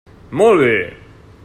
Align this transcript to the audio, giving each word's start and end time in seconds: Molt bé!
Molt 0.39 0.63
bé! 0.63 0.73